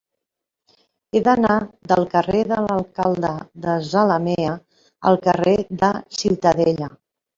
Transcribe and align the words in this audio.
He 1.11 1.19
d'anar 1.27 1.57
del 1.91 2.01
carrer 2.15 2.41
de 2.53 2.57
l'Alcalde 2.67 3.33
de 3.69 3.75
Zalamea 3.91 4.57
al 5.11 5.23
carrer 5.29 5.57
de 5.85 5.93
Ciutadella. 6.23 6.91